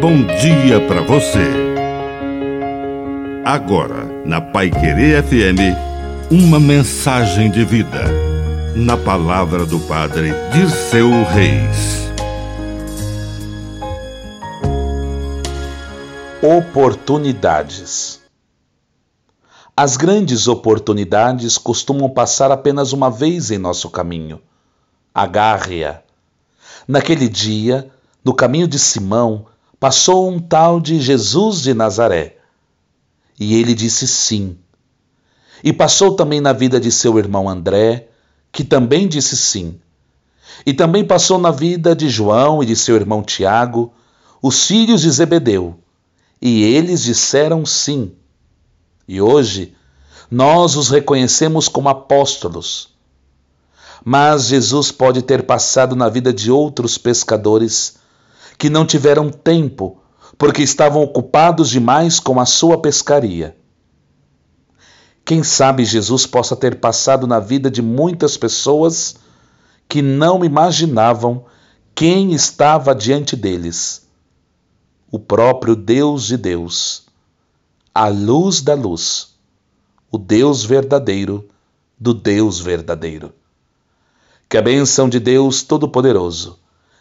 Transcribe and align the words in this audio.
bom 0.00 0.24
dia 0.24 0.80
para 0.88 1.02
você. 1.02 1.46
Agora, 3.44 4.06
na 4.24 4.40
Pai 4.40 4.70
Querer 4.70 5.22
FM, 5.22 5.76
uma 6.30 6.58
mensagem 6.58 7.50
de 7.50 7.66
vida. 7.66 8.04
Na 8.74 8.96
palavra 8.96 9.66
do 9.66 9.78
Padre 9.80 10.32
Dirceu 10.54 11.10
Reis. 11.24 12.08
Oportunidades. 16.42 18.22
As 19.76 19.98
grandes 19.98 20.48
oportunidades 20.48 21.58
costumam 21.58 22.08
passar 22.08 22.50
apenas 22.50 22.94
uma 22.94 23.10
vez 23.10 23.50
em 23.50 23.58
nosso 23.58 23.90
caminho. 23.90 24.40
Agarre-a. 25.14 26.00
Naquele 26.88 27.28
dia, 27.28 27.90
no 28.24 28.32
caminho 28.32 28.66
de 28.66 28.78
Simão, 28.78 29.49
passou 29.80 30.30
um 30.30 30.38
tal 30.38 30.78
de 30.78 31.00
Jesus 31.00 31.62
de 31.62 31.72
Nazaré. 31.72 32.36
E 33.38 33.54
ele 33.54 33.74
disse 33.74 34.06
sim. 34.06 34.58
E 35.64 35.72
passou 35.72 36.14
também 36.14 36.38
na 36.38 36.52
vida 36.52 36.78
de 36.78 36.92
seu 36.92 37.18
irmão 37.18 37.48
André, 37.48 38.08
que 38.52 38.62
também 38.62 39.08
disse 39.08 39.34
sim. 39.38 39.80
E 40.66 40.74
também 40.74 41.02
passou 41.02 41.38
na 41.38 41.50
vida 41.50 41.96
de 41.96 42.10
João 42.10 42.62
e 42.62 42.66
de 42.66 42.76
seu 42.76 42.94
irmão 42.94 43.22
Tiago, 43.22 43.90
os 44.42 44.66
filhos 44.66 45.00
de 45.00 45.10
Zebedeu. 45.10 45.78
E 46.42 46.62
eles 46.62 47.02
disseram 47.02 47.64
sim. 47.64 48.12
E 49.08 49.20
hoje, 49.22 49.74
nós 50.30 50.76
os 50.76 50.90
reconhecemos 50.90 51.68
como 51.68 51.88
apóstolos. 51.88 52.90
Mas 54.04 54.46
Jesus 54.46 54.92
pode 54.92 55.22
ter 55.22 55.44
passado 55.44 55.96
na 55.96 56.08
vida 56.10 56.32
de 56.32 56.50
outros 56.50 56.98
pescadores 56.98 57.98
que 58.60 58.68
não 58.68 58.84
tiveram 58.84 59.30
tempo 59.30 60.02
porque 60.36 60.62
estavam 60.62 61.02
ocupados 61.02 61.70
demais 61.70 62.20
com 62.20 62.38
a 62.38 62.44
sua 62.44 62.78
pescaria. 62.78 63.56
Quem 65.24 65.42
sabe 65.42 65.82
Jesus 65.82 66.26
possa 66.26 66.54
ter 66.54 66.78
passado 66.78 67.26
na 67.26 67.40
vida 67.40 67.70
de 67.70 67.80
muitas 67.80 68.36
pessoas 68.36 69.16
que 69.88 70.02
não 70.02 70.44
imaginavam 70.44 71.46
quem 71.94 72.34
estava 72.34 72.94
diante 72.94 73.34
deles. 73.34 74.06
O 75.10 75.18
próprio 75.18 75.74
Deus 75.74 76.26
de 76.26 76.36
Deus, 76.36 77.06
a 77.94 78.08
luz 78.08 78.60
da 78.60 78.74
luz, 78.74 79.36
o 80.10 80.18
Deus 80.18 80.62
verdadeiro 80.62 81.48
do 81.98 82.12
Deus 82.12 82.60
verdadeiro. 82.60 83.32
Que 84.50 84.58
a 84.58 84.62
bênção 84.62 85.08
de 85.08 85.18
Deus 85.18 85.62
Todo-Poderoso 85.62 86.59